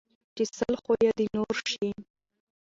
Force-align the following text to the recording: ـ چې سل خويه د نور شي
ـ 0.19 0.35
چې 0.35 0.43
سل 0.57 0.73
خويه 0.83 1.11
د 1.19 1.21
نور 1.35 1.55
شي 1.69 1.89